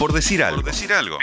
[0.00, 0.62] Por decir algo.
[0.62, 1.18] Por decir algo.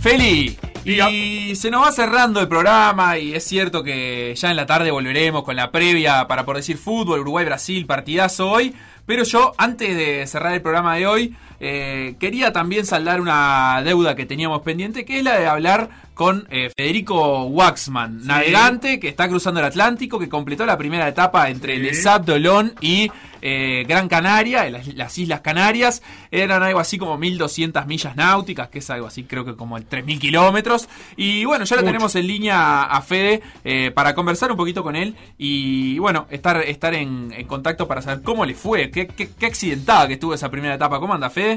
[0.00, 4.66] Feli, y se nos va cerrando el programa y es cierto que ya en la
[4.66, 8.76] tarde volveremos con la previa para por decir fútbol, Uruguay-Brasil, partidazo hoy.
[9.06, 14.14] Pero yo, antes de cerrar el programa de hoy, eh, quería también saldar una deuda
[14.14, 19.28] que teníamos pendiente, que es la de hablar con eh, Federico Waxman, navegante que está
[19.28, 23.10] cruzando el Atlántico, que completó la primera etapa entre el Les Dolón y
[23.42, 26.02] eh, Gran Canaria, las, Islas Canarias.
[26.30, 29.86] Eran algo así como 1200 millas náuticas, que es algo así, creo que como el
[29.86, 30.88] 3000 kilómetros.
[31.16, 34.94] Y bueno, ya lo tenemos en línea a Fede eh, para conversar un poquito con
[34.94, 39.46] él y bueno, estar, estar en, contacto para saber cómo le fue, qué, qué, qué
[39.46, 41.00] accidentada que estuvo esa primera etapa.
[41.00, 41.53] ¿Cómo anda, Fede?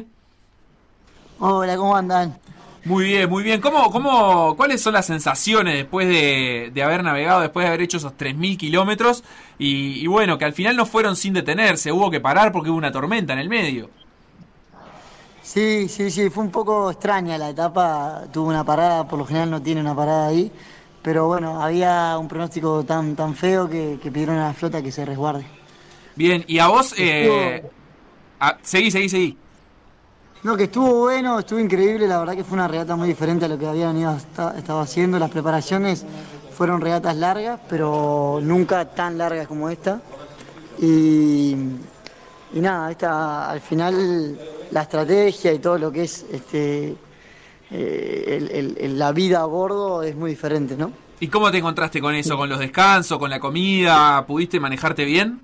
[1.40, 2.38] Hola, ¿cómo andan?
[2.84, 3.62] Muy bien, muy bien.
[3.62, 8.14] ¿Cómo, cómo, ¿Cuáles son las sensaciones después de, haber navegado, después de haber hecho esos
[8.14, 9.24] 3.000 kilómetros?
[9.60, 12.78] Y, y, bueno, que al final no fueron sin detenerse, hubo que parar porque hubo
[12.78, 13.90] una tormenta en el medio.
[15.44, 19.50] Sí, sí, sí, fue un poco extraña la etapa, tuvo una parada, por lo general
[19.52, 20.52] no tiene una parada ahí,
[21.02, 25.06] pero bueno, había un pronóstico tan, tan feo que, pidieron a la flota que se
[25.06, 25.46] resguarde.
[26.16, 26.94] Bien, y a vos...
[26.98, 27.64] Eh,
[28.62, 29.38] seguí, seguí, seguí.
[30.48, 33.48] No, que estuvo bueno, estuvo increíble, la verdad que fue una regata muy diferente a
[33.50, 35.20] lo que había venido estaba haciendo.
[35.20, 36.06] Las preparaciones
[36.54, 40.00] fueron regatas largas, pero nunca tan largas como esta.
[40.80, 41.54] Y,
[42.54, 44.40] nada, esta, al final
[44.72, 46.96] la estrategia y todo lo que es este,
[47.70, 50.94] eh, la vida a bordo es muy diferente, ¿no?
[51.20, 52.38] ¿Y cómo te encontraste con eso?
[52.38, 54.26] ¿Con los descansos, con la comida?
[54.26, 55.42] ¿Pudiste manejarte bien?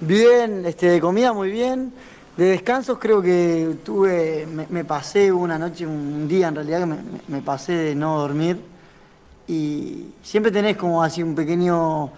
[0.00, 1.92] Bien, este, comida muy bien.
[2.36, 6.86] De descansos creo que tuve, me, pasé una noche, un día en realidad que
[7.28, 8.58] me, pasé de no dormir
[9.46, 12.10] y siempre tenés como así un pequeño,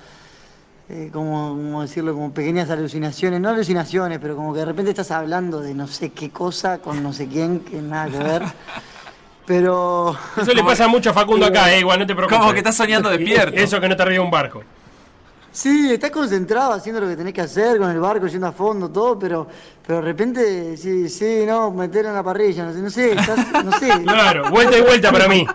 [0.89, 5.61] eh, como, decirlo, como pequeñas alucinaciones, no alucinaciones, pero como que de repente estás hablando
[5.61, 8.43] de no sé qué cosa con no sé quién, que nada que ver.
[9.47, 10.17] Pero...
[10.41, 12.39] Eso le pasa mucho a Facundo acá, eh, igual no te preocupes.
[12.39, 13.55] Como que estás soñando despierto.
[13.61, 14.63] Eso que no te arriba un barco.
[15.55, 18.91] Sí, estás concentrado haciendo lo que tenés que hacer con el barco, yendo a fondo,
[18.91, 19.47] todo, pero,
[19.87, 23.65] pero de repente, sí, sí, no, meter en la parrilla, no sé, no sé, estás,
[23.65, 23.89] no sé.
[24.03, 25.47] Claro, vuelta y vuelta para mí.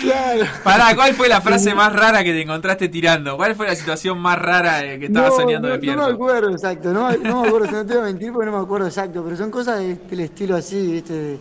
[0.00, 0.46] Claro.
[0.64, 3.36] Pará, ¿cuál fue la frase más rara que te encontraste tirando?
[3.36, 6.02] ¿Cuál fue la situación más rara que estabas soñando de pierna?
[6.02, 8.58] No me acuerdo exacto, no, no me acuerdo, no te voy a mentir porque no
[8.58, 11.38] me acuerdo exacto, pero son cosas del estilo así, ¿viste?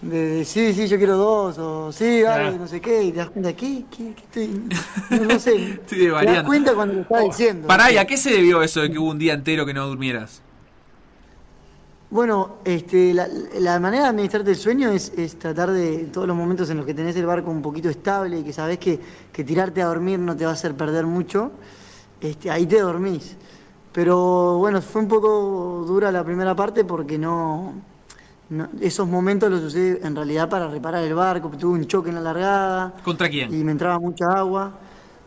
[0.00, 3.30] De, sí, sí, yo quiero dos, o sí, dale, no sé qué, y te das
[3.30, 3.84] cuenta, ¿qué?
[3.90, 5.26] ¿Qué, qué estoy?
[5.26, 5.80] No, sé.
[5.88, 7.66] te das cuenta cuando lo estás diciendo.
[7.66, 9.86] Pará, ¿y a qué se debió eso de que hubo un día entero que no
[9.88, 10.40] durmieras?
[12.10, 16.36] Bueno, este, la, la manera de administrarte el sueño es, es, tratar de, todos los
[16.36, 18.98] momentos en los que tenés el barco un poquito estable y que sabés que,
[19.32, 21.50] que tirarte a dormir no te va a hacer perder mucho,
[22.20, 23.36] este, ahí te dormís.
[23.92, 27.74] Pero bueno, fue un poco dura la primera parte porque no,
[28.80, 32.20] esos momentos los usé en realidad para reparar el barco, tuve un choque en la
[32.22, 32.94] largada.
[33.04, 33.52] ¿Contra quién?
[33.52, 34.72] Y me entraba mucha agua.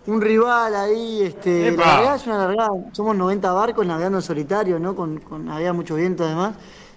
[0.08, 4.80] Un rival ahí, este, la largada es una largada, somos 90 barcos navegando en solitario,
[4.80, 4.96] ¿no?
[4.96, 6.56] Con, había mucho viento además,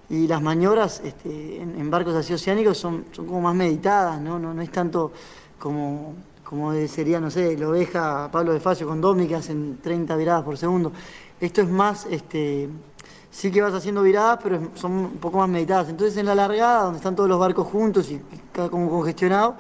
[0.09, 4.39] y las maniobras este, en, barcos así oceánicos son, son como más meditadas, ¿no?
[4.39, 5.13] No, no es tanto
[5.59, 10.17] como, como sería, no sé, la oveja Pablo de Facio con Domi que hacen 30
[10.17, 10.93] viradas por segundo.
[11.41, 12.69] Esto es más, este,
[13.31, 15.89] sí que vas haciendo viradas, pero son un poco más meditadas.
[15.89, 18.21] Entonces en la largada, donde están todos los barcos juntos y
[18.53, 19.57] cada como congestionado,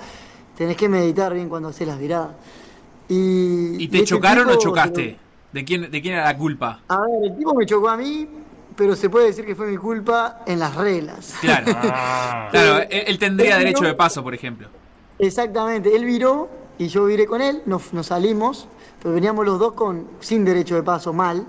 [0.56, 2.31] tenés que meditar bien cuando haces las viradas.
[3.09, 5.19] ¿Y, te chocaron o chocaste?
[5.53, 6.81] ¿De quién, ¿De quién era la culpa?
[6.89, 8.28] A ver, el tipo me chocó a mí,
[8.77, 11.34] pero se puede decir que fue mi culpa en las reglas.
[11.41, 12.49] Claro, ah.
[12.50, 14.69] claro él, tendría derecho de paso, por ejemplo.
[15.19, 18.67] Exactamente, él viró y yo viré con él, nos, nos salimos,
[19.03, 21.47] pero veníamos los dos con sin derecho de paso, mal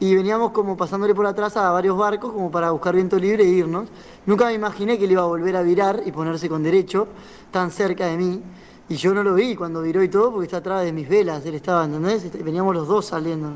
[0.00, 3.48] y veníamos como pasándole por atrás a varios barcos como para buscar viento libre e
[3.48, 3.88] irnos.
[4.26, 7.08] Nunca me imaginé que él iba a volver a virar y ponerse con derecho
[7.50, 8.42] tan cerca de mí.
[8.88, 11.46] Y yo no lo vi cuando viró y todo porque está atrás de mis velas,
[11.46, 12.24] él estaba, ¿entendés?
[12.24, 13.52] Este, veníamos los dos saliendo.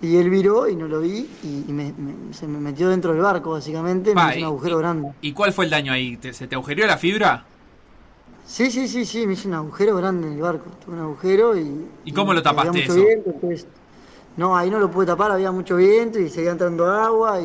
[0.00, 1.64] Y él viró y no lo vi y,
[2.32, 5.12] se me metió dentro del barco, básicamente, me hizo un agujero grande.
[5.20, 6.18] ¿Y cuál fue el daño ahí?
[6.32, 7.44] ¿Se te agujereó la fibra?
[8.46, 10.66] Sí, sí, sí, sí, me hizo un agujero grande en el barco.
[10.84, 11.86] Tuve un agujero y...
[12.04, 12.96] ¿Y cómo lo tapaste eso?
[14.36, 17.38] No, ahí no lo pude tapar, había mucho viento y seguía entrando agua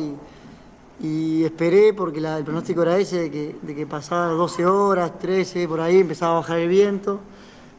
[1.00, 5.68] y, esperé porque el pronóstico era ese de que, de que pasaba 12 horas, 13,
[5.68, 7.20] por ahí empezaba a bajar el viento,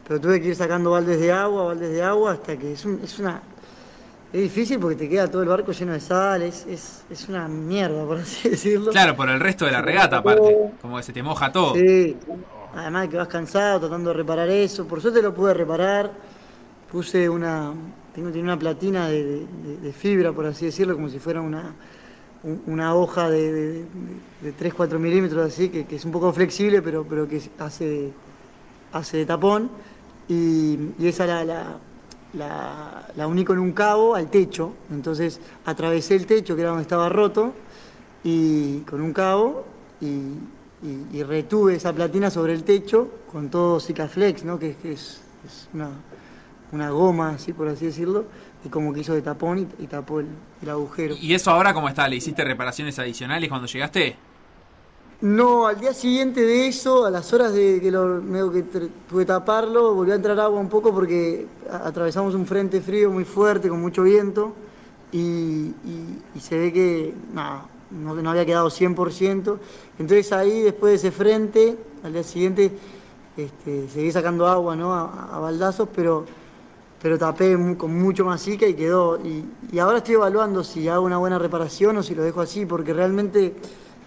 [0.07, 3.19] pero tuve que ir sacando baldes de agua, baldes de agua, hasta que es, es
[3.19, 3.41] una...
[4.31, 8.05] Es difícil porque te queda todo el barco lleno de sal, es, es, una mierda,
[8.05, 8.91] por así decirlo.
[8.91, 11.73] Claro, por el resto de la regata aparte, como que se te moja todo.
[11.73, 12.15] Sí,
[12.75, 16.11] además de que vas cansado tratando de reparar eso, por suerte lo pude reparar,
[16.91, 17.73] puse una,
[18.13, 19.45] tengo tiene una platina de,
[19.81, 21.73] de, fibra, por así decirlo, como si fuera una,
[22.65, 23.85] una hoja de,
[24.43, 28.11] 3-4 milímetros así, que, es un poco flexible, pero, pero que hace,
[28.91, 29.69] hace de tapón.
[30.27, 31.77] Y, esa la, la,
[32.33, 34.73] la, la, uní con un cabo al techo.
[34.91, 37.53] Entonces atravesé el techo, que era donde estaba roto,
[38.23, 39.65] y con un cabo,
[40.01, 40.33] y,
[41.25, 44.57] retuve esa platina sobre el techo con todo Cicaflex, ¿no?
[44.57, 45.21] que, es,
[45.73, 45.89] una,
[46.71, 48.25] una goma, así por así decirlo
[48.63, 50.27] y como que hizo de tapón y, tapó el,
[50.69, 51.15] agujero.
[51.19, 52.07] ¿Y eso ahora cómo está?
[52.07, 54.17] ¿Le hiciste reparaciones adicionales cuando llegaste?
[55.21, 58.21] No, al día siguiente de eso, a las horas de que lo
[58.51, 63.11] que tuve que taparlo, volvió a entrar agua un poco porque atravesamos un frente frío
[63.11, 64.53] muy fuerte, con mucho viento,
[65.11, 65.73] y,
[66.39, 69.57] se ve que nada, no, había quedado 100%.
[69.99, 72.71] Entonces ahí, después de ese frente, al día siguiente,
[73.37, 74.93] este, seguí sacando agua ¿no?
[74.93, 76.25] a, baldazos, pero
[77.01, 79.19] pero tapé con mucho más y quedó.
[79.23, 82.93] Y, ahora estoy evaluando si hago una buena reparación o si lo dejo así, porque
[82.93, 83.53] realmente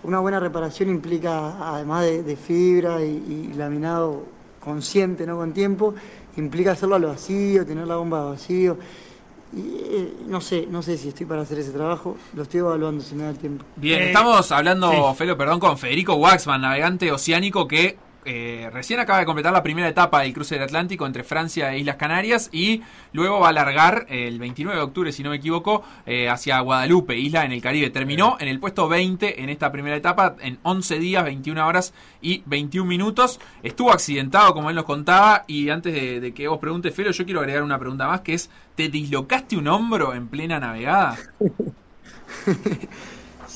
[0.02, 4.24] una buena reparación implica, además de, fibra y, laminado
[4.60, 5.94] consciente, no con tiempo,
[6.36, 8.76] implica hacerlo a lo vacío, tener la bomba vacío.
[9.54, 13.02] Y, eh, no sé, no sé si estoy para hacer ese trabajo, lo estoy evaluando
[13.02, 13.64] si me da el tiempo.
[13.76, 19.18] Bien, eh, estamos hablando, Felo, perdón, con Federico Waxman, navegante oceánico que eh, recién acaba
[19.18, 22.82] de completar la primera etapa del cruce del Atlántico entre Francia e Islas Canarias y
[23.12, 27.18] luego va a largar el 29 de octubre, si no me equivoco, eh, hacia Guadalupe,
[27.18, 27.90] isla en el Caribe.
[27.90, 32.42] Terminó en el puesto 20 en esta primera etapa en 11 días, 21 horas y
[32.46, 33.40] 21 minutos.
[33.62, 37.40] Estuvo accidentado, como él nos contaba, y antes de, que vos preguntes, Felo, yo quiero
[37.40, 41.18] agregar una pregunta más, que es, ¿te dislocaste un hombro en plena navegada?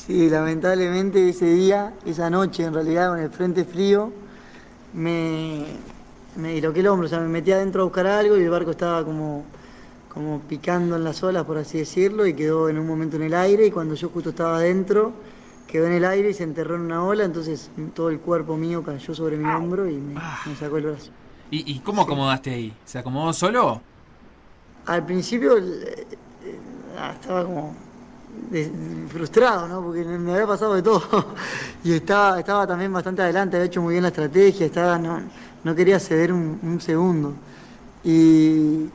[0.07, 4.13] Sí, lamentablemente ese día, esa noche en realidad con el frente frío,
[4.93, 5.65] me,
[6.35, 8.71] me diloqué el hombro, o sea, me metí adentro a buscar algo y el barco
[8.71, 9.43] estaba como,
[10.13, 13.33] como picando en las olas, por así decirlo, y quedó en un momento en el
[13.33, 15.13] aire y cuando yo justo estaba adentro,
[15.67, 18.83] quedó en el aire y se enterró en una ola, entonces todo el cuerpo mío
[18.83, 20.39] cayó sobre mi hombro y me, ah.
[20.59, 21.11] sacó el brazo.
[21.49, 22.73] ¿Y, cómo acomodaste ahí?
[22.83, 23.81] ¿Se acomodó solo?
[24.85, 26.05] Al principio eh,
[26.97, 27.73] ah, estaba como
[29.09, 29.81] frustrado, ¿no?
[29.81, 31.35] Porque me había pasado de todo.
[31.83, 35.21] y estaba, estaba también bastante adelante, había hecho muy bien la estrategia, estaba, no,
[35.63, 37.33] no quería ceder un, segundo.
[38.03, 38.85] Y,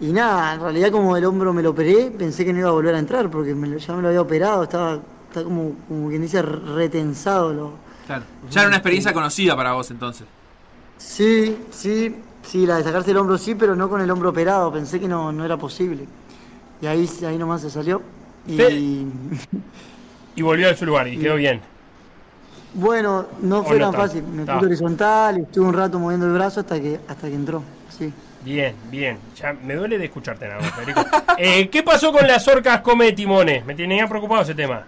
[0.00, 2.72] y, nada, en realidad como el hombro me lo operé, pensé que no iba a
[2.72, 4.98] volver a entrar, porque ya me lo había operado, estaba,
[5.32, 7.52] como, como quien dice retensado.
[7.52, 7.72] Lo,
[8.06, 8.24] claro.
[8.50, 10.26] Ya era una experiencia conocida para vos entonces.
[10.98, 14.72] Sí, sí, sí, la de sacarse el hombro sí, pero no con el hombro operado,
[14.72, 16.06] pensé que no, no era posible.
[16.80, 18.02] Y ahí, ahí nomás se salió.
[18.48, 20.42] Y...
[20.42, 21.60] volvió a su lugar y quedó bien.
[22.74, 24.22] Bueno, no fue tan fácil.
[24.22, 27.62] Me puse horizontal y estuve un rato moviendo el brazo hasta que hasta que entró.
[27.96, 28.12] Sí.
[28.44, 29.18] Bien, bien.
[29.36, 31.04] Ya me duele de escucharte nada Federico.
[31.40, 33.64] Eh, ¿Qué pasó con las orcas come timones?
[33.64, 34.84] Me tenía preocupado ese tema.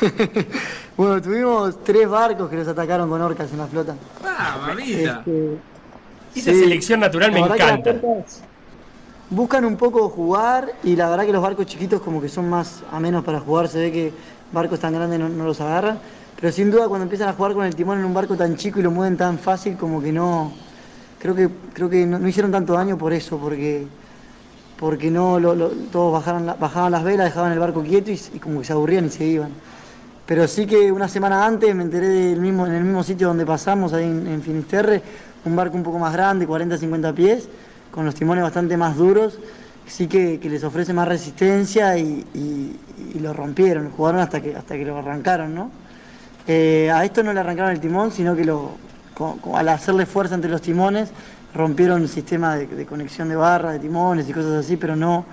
[0.96, 3.96] bueno, tuvimos tres barcos que nos atacaron con orcas en la flota.
[4.24, 5.24] Ah, mamita.
[5.26, 5.58] Este,
[6.36, 7.94] Esa selección natural me encanta
[9.30, 12.82] buscan un poco jugar y la verdad que los barcos chiquitos como que son más
[12.90, 14.12] a menos para jugar, se ve que
[14.52, 15.98] barcos tan grandes no, los agarran,
[16.40, 18.80] pero sin duda cuando empiezan a jugar con el timón en un barco tan chico
[18.80, 20.52] y lo mueven tan fácil como que no,
[21.18, 23.86] creo que creo que no, hicieron tanto daño por eso, porque
[24.78, 25.40] porque no
[25.90, 29.10] todos bajaron, bajaban las velas, dejaban el barco quieto y, como que se aburrían y
[29.10, 29.50] se iban.
[30.24, 33.44] Pero sí que una semana antes me enteré del mismo, en el mismo sitio donde
[33.44, 35.02] pasamos, ahí en, en Finisterre,
[35.44, 37.48] un barco un poco más grande, 40-50 pies,
[37.90, 39.38] con los timones bastante más duros,
[39.86, 42.78] sí que, les ofrece más resistencia y,
[43.20, 45.70] lo rompieron, jugaron hasta que, hasta que lo arrancaron, ¿no?
[46.46, 48.72] Eh, a esto no le arrancaron el timón, sino que lo,
[49.54, 51.10] al hacerle fuerza entre los timones,
[51.54, 55.24] rompieron el sistema de, conexión de barras, de timones y cosas así, pero no,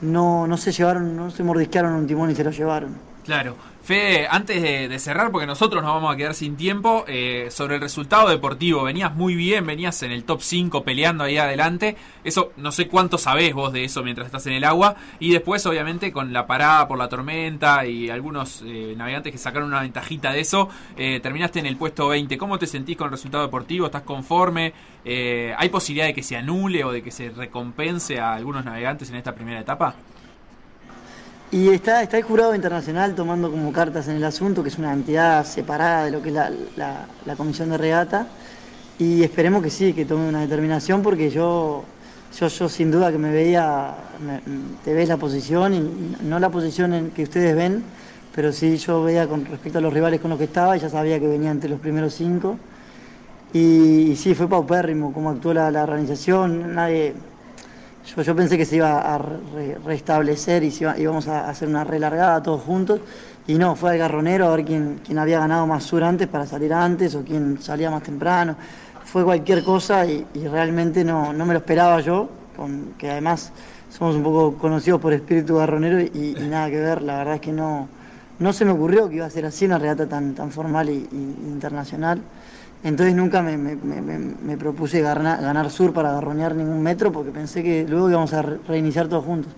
[0.00, 3.13] no, no se llevaron, no se mordisquearon un timón y se lo llevaron.
[3.24, 3.56] Claro.
[3.84, 7.82] Fede, antes de, cerrar, porque nosotros nos vamos a quedar sin tiempo, eh, sobre el
[7.82, 12.72] resultado deportivo, venías muy bien, venías en el top 5 peleando ahí adelante, eso no
[12.72, 16.32] sé cuánto sabés vos de eso mientras estás en el agua, y después obviamente con
[16.32, 20.70] la parada por la tormenta y algunos eh, navegantes que sacaron una ventajita de eso,
[20.96, 23.84] eh, terminaste en el puesto 20, ¿cómo te sentís con el resultado deportivo?
[23.84, 24.72] ¿Estás conforme?
[25.04, 29.16] ¿Hay posibilidad de que se anule o de que se recompense a algunos navegantes en
[29.16, 29.94] esta primera etapa?
[31.54, 34.92] Y está, está el jurado internacional tomando como cartas en el asunto, que es una
[34.92, 36.50] entidad separada de lo que es la,
[37.24, 38.26] la, comisión de regata.
[38.98, 41.84] Y esperemos que sí, que tome una determinación, porque yo,
[42.36, 43.94] yo, yo sin duda que me veía,
[44.84, 47.84] te ves la posición, y, no la posición en que ustedes ven,
[48.34, 50.88] pero sí yo veía con respecto a los rivales con los que estaba, y ya
[50.88, 52.58] sabía que venía entre los primeros cinco.
[53.52, 57.14] Y, sí, fue paupérrimo cómo actuó la, la organización, nadie
[58.04, 59.18] Yo, pensé que se iba a
[59.84, 63.00] restablecer y íbamos a hacer una relargada todos juntos.
[63.46, 66.46] Y no, fue al garronero a ver quién, quién había ganado más sur antes para
[66.46, 68.56] salir antes o quién salía más temprano.
[69.04, 72.28] Fue cualquier cosa y, realmente no, no, me lo esperaba yo,
[72.98, 73.52] que además
[73.90, 77.52] somos un poco conocidos por espíritu garronero y, nada que ver, la verdad es que
[77.52, 77.88] no,
[78.38, 81.08] no se me ocurrió que iba a ser así una regata tan, tan formal y,
[81.12, 82.20] internacional.
[82.84, 87.86] Entonces nunca me, me, propuse ganar, ganar, sur para garronear ningún metro porque pensé que
[87.88, 89.50] luego íbamos a reiniciar todos juntos.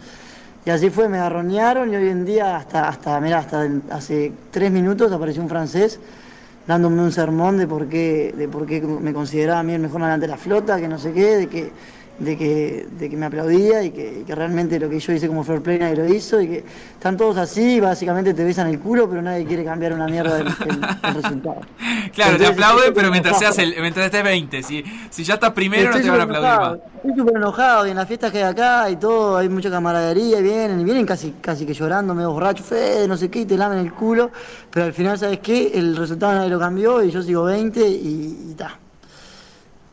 [0.64, 4.70] Y así fue, me garronearon y hoy en día, hasta, hasta, mira, hasta hace tres
[4.70, 5.98] minutos apareció un francés
[6.68, 10.02] dándome un sermón de por qué, de por qué me consideraba a mí el mejor
[10.02, 11.72] adelante de la flota, que no sé qué, de que
[12.18, 15.62] de que, de que me aplaudía y que, realmente lo que yo hice como Flor
[15.62, 19.22] Play nadie lo hizo y que están todos así, básicamente te besan el culo, pero
[19.22, 20.46] nadie quiere cambiar una mierda del,
[21.14, 21.60] resultado.
[22.14, 25.90] Claro, te aplauden, pero mientras seas el, mientras estés 20, si, si ya estás primero
[25.90, 26.78] no te van a aplaudir más.
[26.96, 30.38] Estoy súper enojado y en las fiestas que hay acá y todo, hay mucha camaradería
[30.38, 33.44] y vienen, y vienen casi, casi que llorando, medio borracho, fe, no sé qué, y
[33.44, 34.30] te lamen el culo,
[34.70, 35.72] pero al final, ¿sabes qué?
[35.74, 38.78] El resultado nadie lo cambió y yo sigo 20 y está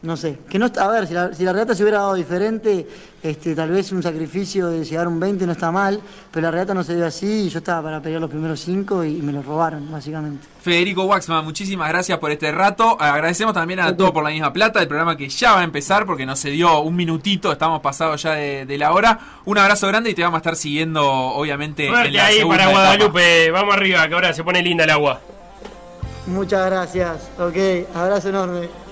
[0.04, 2.86] no sé, que no a ver, si la, si la regata se hubiera dado diferente,
[3.24, 6.52] este, tal vez un sacrificio de llegar a un 20 no está mal, pero la
[6.52, 9.32] regata no se dio así y yo estaba para pelear los primeros cinco y, me
[9.32, 10.46] lo robaron, básicamente.
[10.62, 12.98] Federico Waxman, muchísimas gracias por este rato.
[13.00, 16.06] Agradecemos también a Todo por la misma plata, el programa que ya va a empezar
[16.06, 19.18] porque nos se dio un minutito, estamos pasados ya de, la hora.
[19.46, 23.52] Un abrazo grande y te vamos a estar siguiendo, obviamente, en la ahí para Guadalupe,
[23.52, 25.22] vamos arriba, que ahora se pone linda el agua.
[26.28, 28.83] Muchas gracias, ok, abrazo enorme.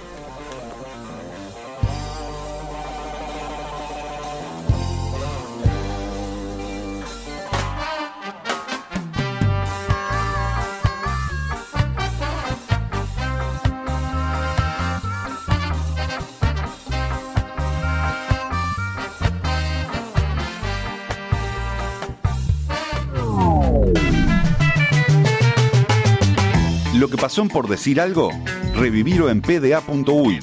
[27.11, 28.31] Que pasó por decir algo,
[28.75, 30.39] revivirlo en pda.uy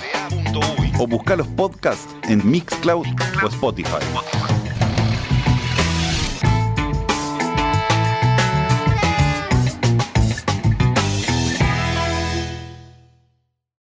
[0.99, 3.07] o buscar los podcasts en Mixcloud
[3.43, 4.38] o Spotify.